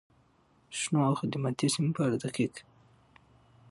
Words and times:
شنو 0.79 0.99
او 1.07 1.13
خدماتي 1.21 1.67
سیمو 1.73 1.95
په 1.95 2.01
اړه 2.05 2.17
دقیق، 2.23 2.53